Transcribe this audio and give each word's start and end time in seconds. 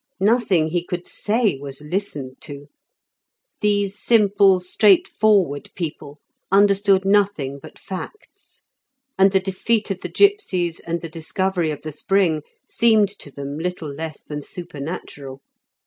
Nothing 0.19 0.69
he 0.69 0.83
could 0.83 1.07
say 1.07 1.59
was 1.61 1.79
listened 1.83 2.37
to; 2.41 2.65
these 3.59 3.95
simple, 3.99 4.59
straightforward 4.59 5.69
people 5.75 6.17
understood 6.51 7.05
nothing 7.05 7.59
but 7.59 7.77
facts, 7.77 8.63
and 9.19 9.31
the 9.31 9.39
defeat 9.39 9.91
of 9.91 10.01
the 10.01 10.09
gipsies 10.09 10.79
and 10.79 11.01
the 11.01 11.07
discovery 11.09 11.69
of 11.69 11.83
the 11.83 11.91
spring 11.91 12.41
seemed 12.67 13.09
to 13.19 13.29
them 13.29 13.59
little 13.59 13.93
less 13.93 14.23
than 14.23 14.41
supernatural. 14.41 15.43